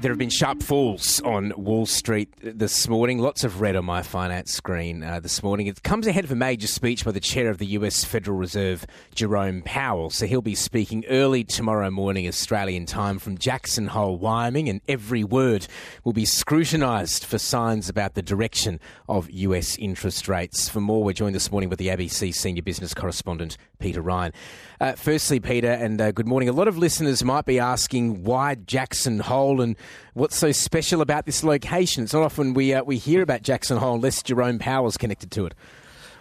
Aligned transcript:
There 0.00 0.10
have 0.10 0.18
been 0.18 0.30
sharp 0.30 0.62
falls 0.62 1.20
on 1.20 1.52
Wall 1.58 1.84
Street 1.84 2.32
this 2.40 2.88
morning. 2.88 3.18
Lots 3.18 3.44
of 3.44 3.60
red 3.60 3.76
on 3.76 3.84
my 3.84 4.02
finance 4.02 4.50
screen 4.50 5.02
uh, 5.02 5.20
this 5.20 5.42
morning. 5.42 5.66
It 5.66 5.82
comes 5.82 6.06
ahead 6.06 6.24
of 6.24 6.32
a 6.32 6.34
major 6.34 6.68
speech 6.68 7.04
by 7.04 7.10
the 7.10 7.20
chair 7.20 7.50
of 7.50 7.58
the 7.58 7.66
US 7.66 8.02
Federal 8.02 8.38
Reserve, 8.38 8.86
Jerome 9.14 9.60
Powell. 9.60 10.08
So 10.08 10.24
he'll 10.24 10.40
be 10.40 10.54
speaking 10.54 11.04
early 11.10 11.44
tomorrow 11.44 11.90
morning, 11.90 12.26
Australian 12.26 12.86
time, 12.86 13.18
from 13.18 13.36
Jackson 13.36 13.88
Hole, 13.88 14.16
Wyoming, 14.16 14.70
and 14.70 14.80
every 14.88 15.22
word 15.22 15.66
will 16.02 16.14
be 16.14 16.24
scrutinised 16.24 17.26
for 17.26 17.36
signs 17.36 17.90
about 17.90 18.14
the 18.14 18.22
direction 18.22 18.80
of 19.06 19.30
US 19.30 19.76
interest 19.76 20.28
rates. 20.28 20.66
For 20.66 20.80
more, 20.80 21.04
we're 21.04 21.12
joined 21.12 21.34
this 21.34 21.52
morning 21.52 21.68
with 21.68 21.78
the 21.78 21.88
ABC 21.88 22.34
senior 22.34 22.62
business 22.62 22.94
correspondent, 22.94 23.58
Peter 23.78 24.00
Ryan. 24.00 24.32
Uh, 24.80 24.92
firstly, 24.92 25.40
Peter, 25.40 25.70
and 25.70 26.00
uh, 26.00 26.10
good 26.10 26.26
morning. 26.26 26.48
A 26.48 26.52
lot 26.52 26.68
of 26.68 26.78
listeners 26.78 27.22
might 27.22 27.44
be 27.44 27.58
asking 27.58 28.24
why 28.24 28.54
Jackson 28.54 29.18
Hole 29.18 29.60
and 29.60 29.76
what's 30.14 30.36
so 30.36 30.52
special 30.52 31.00
about 31.00 31.26
this 31.26 31.44
location. 31.44 32.04
It's 32.04 32.12
not 32.12 32.22
often 32.22 32.54
we 32.54 32.74
uh, 32.74 32.82
we 32.84 32.96
hear 32.96 33.22
about 33.22 33.42
Jackson 33.42 33.76
Hole 33.76 33.94
unless 33.94 34.22
Jerome 34.22 34.58
Powell's 34.58 34.96
connected 34.96 35.30
to 35.32 35.46
it. 35.46 35.54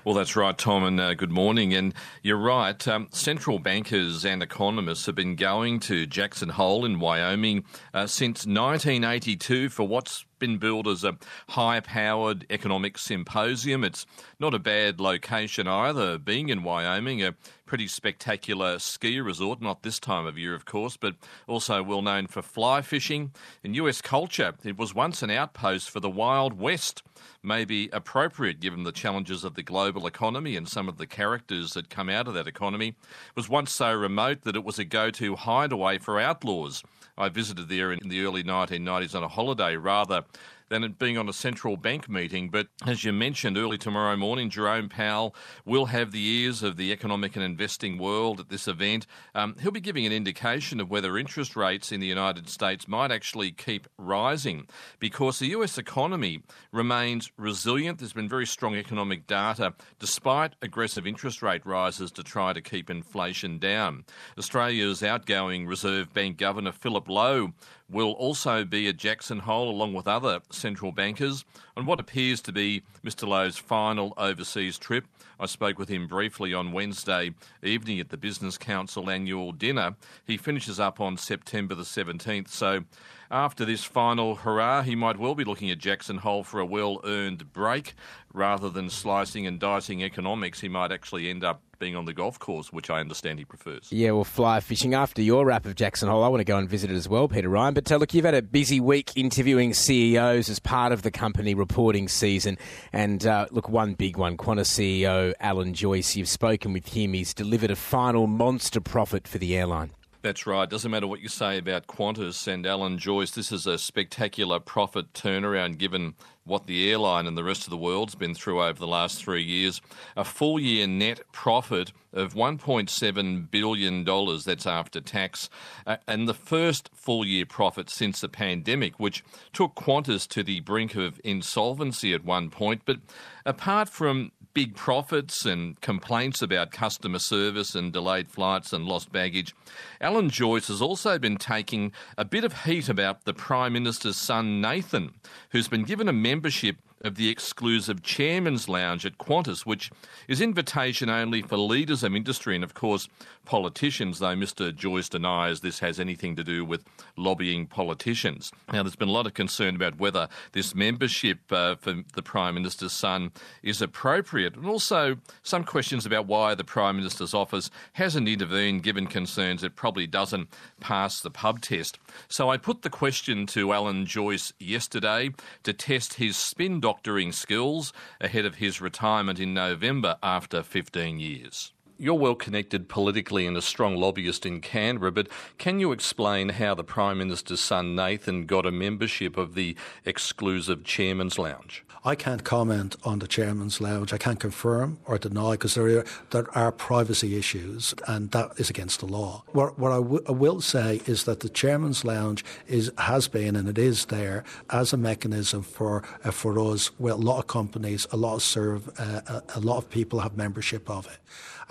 Well, 0.05 0.15
that's 0.15 0.35
right, 0.35 0.57
Tom, 0.57 0.85
and 0.85 0.99
uh, 0.99 1.13
good 1.13 1.29
morning. 1.29 1.73
And 1.73 1.93
you're 2.23 2.37
right, 2.37 2.87
um, 2.87 3.09
central 3.11 3.59
bankers 3.59 4.25
and 4.25 4.41
economists 4.41 5.05
have 5.07 5.15
been 5.15 5.35
going 5.35 5.79
to 5.81 6.05
Jackson 6.05 6.49
Hole 6.49 6.85
in 6.85 6.99
Wyoming 6.99 7.65
uh, 7.93 8.07
since 8.07 8.45
1982 8.45 9.69
for 9.69 9.85
what's 9.85 10.25
been 10.39 10.57
billed 10.57 10.87
as 10.87 11.03
a 11.03 11.17
high 11.49 11.79
powered 11.81 12.45
economic 12.49 12.97
symposium. 12.97 13.83
It's 13.83 14.05
not 14.39 14.53
a 14.53 14.59
bad 14.59 14.99
location 14.99 15.67
either, 15.67 16.17
being 16.17 16.49
in 16.49 16.63
Wyoming, 16.63 17.21
a 17.23 17.35
pretty 17.65 17.87
spectacular 17.87 18.79
ski 18.79 19.21
resort, 19.21 19.61
not 19.61 19.83
this 19.83 19.99
time 19.99 20.25
of 20.25 20.37
year, 20.37 20.55
of 20.55 20.65
course, 20.65 20.97
but 20.97 21.15
also 21.45 21.83
well 21.83 22.01
known 22.01 22.25
for 22.25 22.41
fly 22.41 22.81
fishing. 22.81 23.31
In 23.63 23.75
US 23.75 24.01
culture, 24.01 24.53
it 24.63 24.77
was 24.77 24.95
once 24.95 25.21
an 25.21 25.29
outpost 25.29 25.89
for 25.89 25.99
the 25.99 26.09
Wild 26.09 26.59
West. 26.59 27.03
Maybe 27.43 27.89
appropriate 27.93 28.59
given 28.59 28.83
the 28.83 28.91
challenges 28.91 29.43
of 29.43 29.55
the 29.55 29.63
global 29.63 30.07
economy 30.07 30.55
and 30.55 30.67
some 30.67 30.89
of 30.89 30.97
the 30.97 31.05
characters 31.05 31.73
that 31.73 31.89
come 31.89 32.09
out 32.09 32.27
of 32.27 32.33
that 32.33 32.47
economy. 32.47 32.89
It 32.89 33.35
was 33.35 33.47
once 33.47 33.71
so 33.71 33.93
remote 33.93 34.41
that 34.41 34.55
it 34.55 34.63
was 34.63 34.79
a 34.79 34.85
go 34.85 35.11
to 35.11 35.35
hideaway 35.35 35.99
for 35.99 36.19
outlaws. 36.19 36.83
I 37.17 37.29
visited 37.29 37.69
there 37.69 37.91
in 37.91 38.07
the 38.07 38.23
early 38.23 38.43
1990s 38.43 39.13
on 39.13 39.23
a 39.23 39.27
holiday 39.27 39.75
rather 39.75 40.23
than 40.69 40.83
it 40.83 40.97
being 40.97 41.17
on 41.17 41.27
a 41.27 41.33
central 41.33 41.75
bank 41.75 42.07
meeting. 42.07 42.49
But 42.49 42.67
as 42.85 43.03
you 43.03 43.11
mentioned, 43.11 43.57
early 43.57 43.77
tomorrow 43.77 44.15
morning, 44.15 44.49
Jerome 44.49 44.87
Powell 44.87 45.35
will 45.65 45.87
have 45.87 46.11
the 46.11 46.25
ears 46.25 46.63
of 46.63 46.77
the 46.77 46.91
economic 46.91 47.35
and 47.35 47.43
investing 47.43 47.97
world 47.97 48.39
at 48.39 48.49
this 48.49 48.67
event. 48.67 49.05
Um, 49.35 49.55
he'll 49.61 49.71
be 49.71 49.79
giving 49.79 50.05
an 50.05 50.13
indication 50.13 50.79
of 50.79 50.89
whether 50.89 51.17
interest 51.17 51.55
rates 51.55 51.91
in 51.91 51.99
the 51.99 52.07
United 52.07 52.47
States 52.49 52.87
might 52.87 53.11
actually 53.11 53.51
keep 53.51 53.87
rising 53.97 54.67
because 54.99 55.39
the 55.39 55.47
US 55.47 55.77
economy 55.77 56.43
remains 56.71 57.31
resilient. 57.35 57.99
There's 57.99 58.13
been 58.13 58.29
very 58.29 58.45
strong 58.45 58.75
economic 58.75 59.27
data 59.27 59.73
despite 59.97 60.53
aggressive 60.61 61.07
interest 61.07 61.41
rate 61.41 61.65
rises 61.65 62.11
to 62.11 62.23
try 62.23 62.53
to 62.53 62.61
keep 62.61 62.89
inflation 62.89 63.57
down. 63.57 64.05
Australia's 64.37 65.01
outgoing 65.01 65.65
Reserve 65.65 66.13
Bank 66.13 66.37
Governor 66.37 66.71
Philip 66.71 67.09
Lowe 67.09 67.53
will 67.89 68.11
also 68.11 68.63
be 68.63 68.87
at 68.87 68.97
Jackson 68.97 69.39
Hole 69.39 69.69
along 69.69 69.93
with 69.93 70.07
other 70.07 70.41
central 70.51 70.91
bankers 70.91 71.43
on 71.75 71.85
what 71.85 71.99
appears 71.99 72.41
to 72.41 72.51
be 72.51 72.83
Mr 73.03 73.27
Lowe's 73.27 73.57
final 73.57 74.13
overseas 74.17 74.77
trip. 74.77 75.05
I 75.39 75.45
spoke 75.45 75.79
with 75.79 75.89
him 75.89 76.07
briefly 76.07 76.53
on 76.53 76.71
Wednesday 76.71 77.33
evening 77.63 77.99
at 77.99 78.09
the 78.09 78.17
Business 78.17 78.57
Council 78.57 79.09
annual 79.09 79.51
dinner. 79.51 79.95
He 80.25 80.37
finishes 80.37 80.79
up 80.79 80.99
on 80.99 81.17
September 81.17 81.75
the 81.75 81.83
17th, 81.83 82.49
so 82.49 82.83
after 83.31 83.63
this 83.63 83.83
final 83.83 84.35
hurrah, 84.35 84.81
he 84.81 84.95
might 84.95 85.17
well 85.17 85.35
be 85.35 85.43
looking 85.43 85.69
at 85.69 85.77
Jackson 85.77 86.17
Hole 86.17 86.43
for 86.43 86.59
a 86.59 86.65
well 86.65 86.99
earned 87.03 87.53
break. 87.53 87.93
Rather 88.33 88.69
than 88.69 88.89
slicing 88.89 89.47
and 89.47 89.59
dicing 89.59 90.03
economics, 90.03 90.61
he 90.61 90.67
might 90.67 90.91
actually 90.91 91.29
end 91.29 91.43
up 91.43 91.61
being 91.79 91.95
on 91.95 92.05
the 92.05 92.13
golf 92.13 92.37
course, 92.37 92.71
which 92.71 92.89
I 92.89 92.99
understand 92.99 93.39
he 93.39 93.45
prefers. 93.45 93.91
Yeah, 93.91 94.11
well, 94.11 94.23
fly 94.23 94.59
fishing 94.59 94.93
after 94.93 95.21
your 95.21 95.45
wrap 95.45 95.65
of 95.65 95.75
Jackson 95.75 96.09
Hole. 96.09 96.23
I 96.23 96.27
want 96.27 96.41
to 96.41 96.45
go 96.45 96.57
and 96.57 96.69
visit 96.69 96.91
it 96.91 96.95
as 96.95 97.07
well, 97.09 97.27
Peter 97.27 97.49
Ryan. 97.49 97.73
But 97.73 97.91
uh, 97.91 97.97
look, 97.97 98.13
you've 98.13 98.25
had 98.25 98.33
a 98.33 98.41
busy 98.41 98.79
week 98.79 99.11
interviewing 99.15 99.73
CEOs 99.73 100.49
as 100.49 100.59
part 100.59 100.91
of 100.91 101.01
the 101.01 101.11
company 101.11 101.55
reporting 101.55 102.07
season. 102.07 102.57
And 102.93 103.25
uh, 103.25 103.47
look, 103.51 103.69
one 103.69 103.93
big 103.93 104.17
one 104.17 104.37
Qantas 104.37 104.67
CEO 104.67 105.33
Alan 105.39 105.73
Joyce, 105.73 106.15
you've 106.15 106.29
spoken 106.29 106.73
with 106.73 106.89
him. 106.89 107.13
He's 107.13 107.33
delivered 107.33 107.71
a 107.71 107.75
final 107.75 108.27
monster 108.27 108.81
profit 108.81 109.27
for 109.27 109.37
the 109.37 109.57
airline. 109.57 109.91
That's 110.21 110.45
right. 110.45 110.69
Doesn't 110.69 110.91
matter 110.91 111.07
what 111.07 111.21
you 111.21 111.29
say 111.29 111.57
about 111.57 111.87
Qantas 111.87 112.45
and 112.45 112.67
Alan 112.67 112.97
Joyce. 112.97 113.31
This 113.31 113.53
is 113.53 113.65
a 113.65 113.77
spectacular 113.77 114.59
profit 114.59 115.13
turnaround 115.13 115.77
given 115.77 116.15
what 116.49 116.67
the 116.67 116.89
airline 116.91 117.27
and 117.27 117.37
the 117.37 117.43
rest 117.43 117.63
of 117.63 117.69
the 117.69 117.77
world's 117.77 118.15
been 118.15 118.33
through 118.33 118.61
over 118.61 118.77
the 118.77 118.87
last 118.87 119.23
three 119.23 119.43
years. 119.43 119.79
A 120.17 120.25
full 120.25 120.59
year 120.59 120.87
net 120.87 121.21
profit 121.31 121.93
of 122.11 122.33
$1.7 122.33 123.51
billion, 123.51 124.03
that's 124.03 124.65
after 124.65 124.99
tax, 124.99 125.49
uh, 125.85 125.97
and 126.07 126.27
the 126.27 126.33
first 126.33 126.89
full 126.93 127.25
year 127.25 127.45
profit 127.45 127.89
since 127.89 128.19
the 128.21 128.27
pandemic, 128.27 128.99
which 128.99 129.23
took 129.53 129.75
Qantas 129.75 130.27
to 130.29 130.43
the 130.43 130.59
brink 130.61 130.95
of 130.95 131.21
insolvency 131.23 132.13
at 132.13 132.25
one 132.25 132.49
point. 132.49 132.81
But 132.83 132.97
apart 133.45 133.89
from 133.89 134.31
big 134.53 134.75
profits 134.75 135.45
and 135.45 135.79
complaints 135.81 136.41
about 136.41 136.71
customer 136.71 137.19
service 137.19 137.75
and 137.75 137.93
delayed 137.93 138.29
flights 138.29 138.73
and 138.73 138.85
lost 138.85 139.11
baggage. 139.11 139.55
Alan 140.01 140.29
Joyce 140.29 140.67
has 140.67 140.81
also 140.81 141.19
been 141.19 141.37
taking 141.37 141.91
a 142.17 142.25
bit 142.25 142.43
of 142.43 142.63
heat 142.63 142.89
about 142.89 143.25
the 143.25 143.33
Prime 143.33 143.73
Minister's 143.73 144.17
son, 144.17 144.61
Nathan, 144.61 145.13
who's 145.51 145.67
been 145.67 145.83
given 145.83 146.07
a 146.07 146.13
membership 146.13 146.77
of 147.01 147.15
the 147.15 147.29
exclusive 147.29 148.03
Chairman's 148.03 148.67
Lounge 148.67 149.05
at 149.05 149.17
Qantas, 149.17 149.65
which 149.65 149.91
is 150.27 150.41
invitation 150.41 151.09
only 151.09 151.41
for 151.41 151.57
leaders 151.57 152.03
of 152.03 152.15
industry 152.15 152.55
and, 152.55 152.63
of 152.63 152.73
course, 152.73 153.07
politicians, 153.45 154.19
though 154.19 154.35
Mr. 154.35 154.75
Joyce 154.75 155.09
denies 155.09 155.61
this 155.61 155.79
has 155.79 155.99
anything 155.99 156.35
to 156.35 156.43
do 156.43 156.63
with 156.63 156.83
lobbying 157.17 157.65
politicians. 157.65 158.51
Now, 158.71 158.83
there's 158.83 158.95
been 158.95 159.09
a 159.09 159.13
lot 159.13 159.25
of 159.25 159.33
concern 159.33 159.75
about 159.75 159.99
whether 159.99 160.27
this 160.51 160.75
membership 160.75 161.39
uh, 161.51 161.75
for 161.75 162.03
the 162.13 162.21
Prime 162.21 162.55
Minister's 162.55 162.93
son 162.93 163.31
is 163.63 163.81
appropriate, 163.81 164.55
and 164.55 164.67
also 164.67 165.17
some 165.41 165.63
questions 165.63 166.05
about 166.05 166.27
why 166.27 166.53
the 166.53 166.63
Prime 166.63 166.97
Minister's 166.97 167.33
office 167.33 167.69
hasn't 167.93 168.27
intervened, 168.27 168.83
given 168.83 169.07
concerns 169.07 169.63
it 169.63 169.75
probably 169.75 170.05
doesn't 170.05 170.49
pass 170.79 171.19
the 171.19 171.31
pub 171.31 171.61
test. 171.61 171.97
So 172.27 172.49
I 172.49 172.57
put 172.57 172.81
the 172.81 172.89
question 172.89 173.45
to 173.47 173.73
Alan 173.73 174.05
Joyce 174.05 174.53
yesterday 174.59 175.31
to 175.63 175.73
test 175.73 176.15
his 176.15 176.37
spin 176.37 176.79
doctoring 176.89 177.31
skills 177.31 177.93
ahead 178.19 178.45
of 178.45 178.55
his 178.55 178.81
retirement 178.81 179.39
in 179.39 179.53
November 179.53 180.17
after 180.23 180.63
15 180.63 181.19
years. 181.19 181.71
You're 182.01 182.13
well 182.13 182.35
connected 182.35 182.87
politically 182.87 183.45
and 183.45 183.57
a 183.57 183.61
strong 183.61 183.97
lobbyist 183.97 184.45
in 184.45 184.61
Canberra, 184.61 185.11
but 185.11 185.27
can 185.57 185.81
you 185.81 185.91
explain 185.91 186.47
how 186.47 186.73
the 186.73 186.83
Prime 186.83 187.17
Minister's 187.17 187.59
son 187.59 187.93
Nathan 187.93 188.45
got 188.45 188.65
a 188.65 188.71
membership 188.71 189.35
of 189.35 189.53
the 189.53 189.75
exclusive 190.05 190.85
Chairman's 190.85 191.37
Lounge? 191.37 191.83
I 192.05 192.15
can't 192.15 192.45
comment 192.45 192.95
on 193.03 193.19
the 193.19 193.27
chairman's 193.27 193.81
lounge. 193.81 194.13
I 194.13 194.17
can't 194.17 194.39
confirm 194.39 194.99
or 195.05 195.17
deny 195.17 195.51
because 195.51 195.75
there 195.75 195.99
are, 195.99 196.05
there 196.29 196.57
are 196.57 196.71
privacy 196.71 197.37
issues 197.37 197.93
and 198.07 198.31
that 198.31 198.51
is 198.55 198.69
against 198.69 199.01
the 199.01 199.05
law. 199.05 199.43
What, 199.51 199.77
what 199.77 199.91
I, 199.91 199.97
w- 199.97 200.23
I 200.25 200.31
will 200.31 200.61
say 200.61 201.01
is 201.05 201.25
that 201.25 201.41
the 201.41 201.49
chairman's 201.49 202.05
lounge 202.05 202.45
is 202.67 202.89
has 202.97 203.27
been 203.27 203.57
and 203.57 203.67
it 203.67 203.77
is 203.77 204.05
there 204.05 204.45
as 204.69 204.93
a 204.93 204.97
mechanism 204.97 205.61
for 205.61 206.03
uh, 206.23 206.31
for 206.31 206.57
us. 206.57 206.89
Well, 206.99 207.17
a 207.17 207.17
lot 207.17 207.39
of 207.39 207.47
companies, 207.47 208.07
a 208.13 208.17
lot 208.17 208.35
of 208.35 208.43
serve, 208.43 208.87
uh, 208.97 209.21
a, 209.27 209.43
a 209.55 209.59
lot 209.59 209.77
of 209.77 209.89
people 209.89 210.21
have 210.21 210.37
membership 210.37 210.89
of 210.89 211.05
it. 211.07 211.19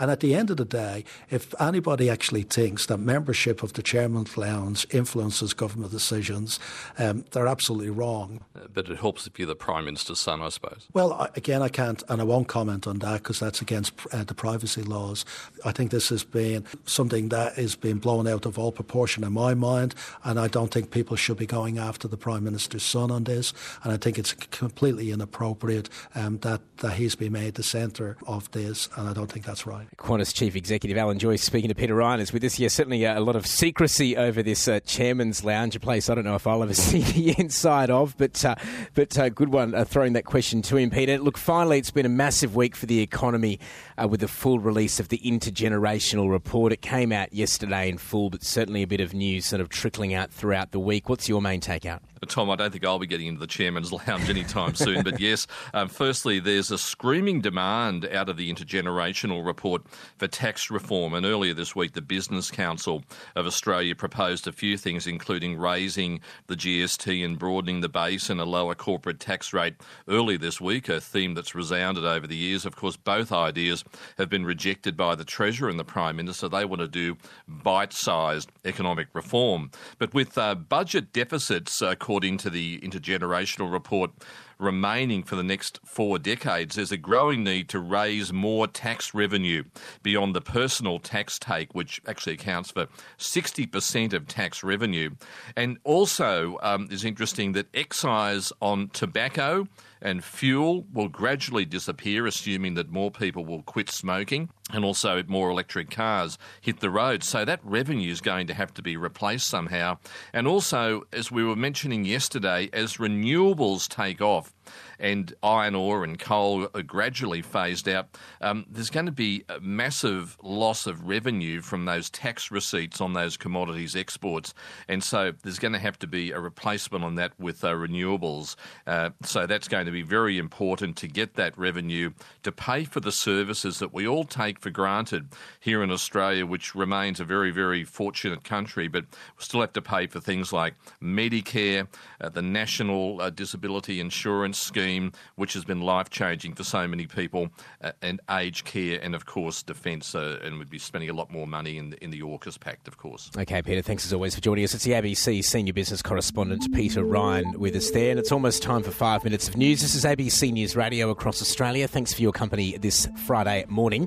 And 0.00 0.10
at 0.18 0.20
the 0.20 0.34
end 0.34 0.50
of 0.50 0.56
the 0.56 0.64
day, 0.64 1.04
if 1.30 1.54
anybody 1.60 2.10
actually 2.10 2.42
thinks 2.42 2.86
that 2.86 2.98
membership 2.98 3.62
of 3.62 3.74
the 3.74 3.82
Chairman's 3.84 4.36
Lounge 4.36 4.84
influences 4.90 5.54
government 5.54 5.92
decisions, 5.92 6.58
um, 6.98 7.24
they're 7.30 7.46
absolutely 7.46 7.90
wrong. 7.90 8.40
Uh, 8.56 8.66
but 8.74 8.90
it 8.90 8.98
helps 8.98 9.28
if 9.28 9.38
you're 9.38 9.46
the 9.46 9.54
Prime 9.54 9.84
Minister's 9.84 10.18
son, 10.18 10.42
I 10.42 10.48
suppose. 10.48 10.88
Well, 10.92 11.12
I, 11.12 11.28
again, 11.36 11.62
I 11.62 11.68
can't, 11.68 12.02
and 12.08 12.20
I 12.20 12.24
won't 12.24 12.48
comment 12.48 12.88
on 12.88 12.98
that 12.98 13.22
because 13.22 13.38
that's 13.38 13.62
against 13.62 13.92
uh, 14.12 14.24
the 14.24 14.34
privacy 14.34 14.82
laws. 14.82 15.24
I 15.64 15.70
think 15.70 15.92
this 15.92 16.08
has 16.08 16.24
been 16.24 16.64
something 16.84 17.28
that 17.28 17.56
is 17.56 17.76
being 17.76 17.98
blown 17.98 18.26
out 18.26 18.44
of 18.44 18.58
all 18.58 18.72
proportion 18.72 19.22
in 19.22 19.32
my 19.32 19.54
mind, 19.54 19.94
and 20.24 20.40
I 20.40 20.48
don't 20.48 20.72
think 20.72 20.90
people 20.90 21.14
should 21.14 21.36
be 21.36 21.46
going 21.46 21.78
after 21.78 22.08
the 22.08 22.16
Prime 22.16 22.42
Minister's 22.42 22.82
son 22.82 23.12
on 23.12 23.22
this. 23.22 23.52
And 23.84 23.92
I 23.92 23.98
think 23.98 24.18
it's 24.18 24.32
completely 24.32 25.12
inappropriate 25.12 25.88
um, 26.16 26.38
that, 26.38 26.60
that 26.78 26.94
he's 26.94 27.14
been 27.14 27.34
made 27.34 27.54
the 27.54 27.62
centre 27.62 28.16
of 28.26 28.50
this, 28.50 28.88
and 28.96 29.08
I 29.08 29.12
don't 29.12 29.30
think 29.30 29.46
that's 29.46 29.64
right. 29.64 29.86
Qantas 30.08 30.32
Chief 30.32 30.56
Executive 30.56 30.96
Alan 30.96 31.18
Joyce 31.18 31.42
speaking 31.42 31.68
to 31.68 31.74
Peter 31.74 31.94
Ryan 31.94 32.20
is 32.20 32.32
with 32.32 32.42
us. 32.42 32.58
Yeah, 32.58 32.68
certainly 32.68 33.04
a 33.04 33.20
lot 33.20 33.36
of 33.36 33.46
secrecy 33.46 34.16
over 34.16 34.42
this 34.42 34.66
uh, 34.66 34.80
Chairman's 34.80 35.44
Lounge, 35.44 35.76
a 35.76 35.80
place 35.80 36.08
I 36.08 36.14
don't 36.14 36.24
know 36.24 36.34
if 36.34 36.46
I'll 36.46 36.62
ever 36.62 36.72
see 36.88 37.02
the 37.02 37.38
inside 37.38 37.90
of, 37.90 38.16
but 38.16 38.42
uh, 38.42 38.54
but 38.94 39.18
uh, 39.18 39.28
good 39.28 39.52
one 39.52 39.74
uh, 39.74 39.84
throwing 39.84 40.14
that 40.14 40.24
question 40.24 40.62
to 40.62 40.78
him, 40.78 40.88
Peter. 40.88 41.18
Look, 41.18 41.36
finally, 41.36 41.76
it's 41.76 41.90
been 41.90 42.06
a 42.06 42.08
massive 42.08 42.56
week 42.56 42.74
for 42.74 42.86
the 42.86 43.00
economy 43.00 43.60
uh, 44.02 44.08
with 44.08 44.20
the 44.20 44.28
full 44.28 44.58
release 44.58 44.98
of 44.98 45.08
the 45.08 45.18
intergenerational 45.18 46.30
report. 46.30 46.72
It 46.72 46.80
came 46.80 47.12
out 47.12 47.34
yesterday 47.34 47.90
in 47.90 47.98
full, 47.98 48.30
but 48.30 48.42
certainly 48.42 48.80
a 48.80 48.86
bit 48.86 49.02
of 49.02 49.12
news 49.12 49.44
sort 49.44 49.60
of 49.60 49.68
trickling 49.68 50.14
out 50.14 50.30
throughout 50.30 50.70
the 50.70 50.80
week. 50.80 51.10
What's 51.10 51.28
your 51.28 51.42
main 51.42 51.60
takeout? 51.60 52.00
Tom, 52.26 52.50
I 52.50 52.56
don't 52.56 52.70
think 52.70 52.84
I'll 52.84 52.98
be 52.98 53.06
getting 53.06 53.26
into 53.26 53.40
the 53.40 53.46
chairman's 53.46 53.92
lounge 54.06 54.28
anytime 54.28 54.74
soon. 54.74 55.02
But 55.02 55.20
yes, 55.20 55.46
um, 55.74 55.88
firstly, 55.88 56.40
there's 56.40 56.70
a 56.70 56.78
screaming 56.78 57.40
demand 57.40 58.06
out 58.06 58.28
of 58.28 58.36
the 58.36 58.52
intergenerational 58.52 59.44
report 59.44 59.82
for 60.16 60.26
tax 60.26 60.70
reform. 60.70 61.14
And 61.14 61.24
earlier 61.24 61.54
this 61.54 61.76
week, 61.76 61.92
the 61.92 62.02
Business 62.02 62.50
Council 62.50 63.04
of 63.36 63.46
Australia 63.46 63.94
proposed 63.94 64.46
a 64.46 64.52
few 64.52 64.76
things, 64.76 65.06
including 65.06 65.58
raising 65.58 66.20
the 66.46 66.56
GST 66.56 67.24
and 67.24 67.38
broadening 67.38 67.80
the 67.80 67.88
base 67.88 68.30
and 68.30 68.40
a 68.40 68.44
lower 68.44 68.74
corporate 68.74 69.20
tax 69.20 69.52
rate. 69.52 69.74
Earlier 70.08 70.38
this 70.38 70.60
week, 70.60 70.88
a 70.88 71.00
theme 71.00 71.34
that's 71.34 71.54
resounded 71.54 72.04
over 72.04 72.26
the 72.26 72.36
years. 72.36 72.66
Of 72.66 72.76
course, 72.76 72.96
both 72.96 73.32
ideas 73.32 73.84
have 74.16 74.28
been 74.28 74.44
rejected 74.44 74.96
by 74.96 75.14
the 75.14 75.24
Treasurer 75.24 75.68
and 75.68 75.78
the 75.78 75.84
Prime 75.84 76.16
Minister. 76.16 76.48
They 76.48 76.64
want 76.64 76.80
to 76.80 76.88
do 76.88 77.16
bite 77.46 77.92
sized 77.92 78.50
economic 78.64 79.08
reform. 79.12 79.70
But 79.98 80.14
with 80.14 80.36
uh, 80.38 80.54
budget 80.54 81.12
deficits, 81.12 81.80
uh, 81.82 81.94
according 82.08 82.38
to 82.38 82.48
the 82.48 82.78
intergenerational 82.78 83.70
report, 83.70 84.10
remaining 84.58 85.22
for 85.22 85.36
the 85.36 85.42
next 85.42 85.78
four 85.84 86.18
decades, 86.18 86.74
there's 86.74 86.90
a 86.90 86.96
growing 86.96 87.44
need 87.44 87.68
to 87.68 87.78
raise 87.78 88.32
more 88.32 88.66
tax 88.66 89.12
revenue 89.12 89.62
beyond 90.02 90.34
the 90.34 90.40
personal 90.40 90.98
tax 90.98 91.38
take, 91.38 91.74
which 91.74 92.00
actually 92.08 92.32
accounts 92.32 92.70
for 92.70 92.86
60% 93.18 94.14
of 94.14 94.26
tax 94.26 94.64
revenue. 94.64 95.10
And 95.54 95.76
also, 95.84 96.58
um, 96.62 96.88
is 96.90 97.04
interesting 97.04 97.52
that 97.52 97.66
excise 97.74 98.54
on 98.62 98.88
tobacco 98.94 99.68
and 100.00 100.22
fuel 100.22 100.86
will 100.92 101.08
gradually 101.08 101.64
disappear, 101.64 102.26
assuming 102.26 102.74
that 102.74 102.90
more 102.90 103.10
people 103.10 103.44
will 103.44 103.62
quit 103.62 103.90
smoking 103.90 104.50
and 104.72 104.84
also 104.84 105.22
more 105.26 105.50
electric 105.50 105.90
cars 105.90 106.38
hit 106.60 106.80
the 106.80 106.90
road. 106.90 107.24
So 107.24 107.44
that 107.44 107.60
revenue 107.62 108.10
is 108.10 108.20
going 108.20 108.46
to 108.48 108.54
have 108.54 108.74
to 108.74 108.82
be 108.82 108.96
replaced 108.96 109.46
somehow. 109.46 109.98
And 110.32 110.46
also, 110.46 111.02
as 111.12 111.30
we 111.30 111.44
were 111.44 111.56
mentioning 111.56 112.04
yesterday, 112.04 112.68
as 112.72 112.98
renewables 112.98 113.88
take 113.88 114.20
off, 114.20 114.54
and 114.98 115.34
iron 115.42 115.74
ore 115.74 116.04
and 116.04 116.18
coal 116.18 116.68
are 116.74 116.82
gradually 116.82 117.42
phased 117.42 117.88
out, 117.88 118.08
um, 118.40 118.66
there's 118.70 118.90
going 118.90 119.06
to 119.06 119.12
be 119.12 119.44
a 119.48 119.60
massive 119.60 120.36
loss 120.42 120.86
of 120.86 121.08
revenue 121.08 121.60
from 121.60 121.84
those 121.84 122.10
tax 122.10 122.50
receipts 122.50 123.00
on 123.00 123.12
those 123.12 123.36
commodities 123.36 123.96
exports. 123.96 124.54
And 124.88 125.02
so 125.02 125.32
there's 125.42 125.58
going 125.58 125.72
to 125.72 125.78
have 125.78 125.98
to 126.00 126.06
be 126.06 126.32
a 126.32 126.40
replacement 126.40 127.04
on 127.04 127.14
that 127.16 127.32
with 127.38 127.64
uh, 127.64 127.68
renewables. 127.68 128.56
Uh, 128.86 129.10
so 129.22 129.46
that's 129.46 129.68
going 129.68 129.86
to 129.86 129.92
be 129.92 130.02
very 130.02 130.38
important 130.38 130.96
to 130.98 131.08
get 131.08 131.34
that 131.34 131.56
revenue 131.56 132.12
to 132.42 132.52
pay 132.52 132.84
for 132.84 133.00
the 133.00 133.12
services 133.12 133.78
that 133.78 133.92
we 133.92 134.06
all 134.06 134.24
take 134.24 134.58
for 134.58 134.70
granted 134.70 135.28
here 135.60 135.82
in 135.82 135.90
Australia, 135.90 136.46
which 136.46 136.74
remains 136.74 137.20
a 137.20 137.24
very, 137.24 137.50
very 137.50 137.84
fortunate 137.84 138.44
country, 138.44 138.88
but 138.88 139.04
we 139.36 139.44
still 139.44 139.60
have 139.60 139.72
to 139.72 139.82
pay 139.82 140.06
for 140.06 140.20
things 140.20 140.52
like 140.52 140.74
Medicare, 141.02 141.86
uh, 142.20 142.28
the 142.28 142.42
National 142.42 143.20
uh, 143.20 143.30
Disability 143.30 144.00
Insurance 144.00 144.57
Scheme, 144.58 145.12
which 145.36 145.54
has 145.54 145.64
been 145.64 145.80
life 145.80 146.10
changing 146.10 146.54
for 146.54 146.64
so 146.64 146.86
many 146.86 147.06
people, 147.06 147.48
uh, 147.82 147.92
and 148.02 148.20
aged 148.30 148.64
care, 148.64 149.00
and 149.02 149.14
of 149.14 149.26
course, 149.26 149.62
defence. 149.62 150.14
Uh, 150.14 150.38
and 150.42 150.58
we'd 150.58 150.70
be 150.70 150.78
spending 150.78 151.10
a 151.10 151.14
lot 151.14 151.30
more 151.30 151.46
money 151.46 151.78
in 151.78 151.90
the, 151.90 152.04
in 152.04 152.10
the 152.10 152.20
AUKUS 152.20 152.60
Pact, 152.60 152.86
of 152.86 152.96
course. 152.96 153.30
Okay, 153.36 153.62
Peter, 153.62 153.82
thanks 153.82 154.04
as 154.04 154.12
always 154.12 154.34
for 154.34 154.40
joining 154.40 154.64
us. 154.64 154.74
It's 154.74 154.84
the 154.84 154.92
ABC 154.92 155.44
senior 155.44 155.72
business 155.72 156.02
correspondent, 156.02 156.72
Peter 156.74 157.02
Ryan, 157.02 157.58
with 157.58 157.74
us 157.74 157.90
there. 157.90 158.10
And 158.10 158.20
it's 158.20 158.32
almost 158.32 158.62
time 158.62 158.82
for 158.82 158.90
five 158.90 159.24
minutes 159.24 159.48
of 159.48 159.56
news. 159.56 159.80
This 159.80 159.94
is 159.94 160.04
ABC 160.04 160.52
News 160.52 160.76
Radio 160.76 161.10
across 161.10 161.40
Australia. 161.40 161.88
Thanks 161.88 162.12
for 162.12 162.22
your 162.22 162.32
company 162.32 162.76
this 162.76 163.08
Friday 163.26 163.64
morning. 163.68 164.06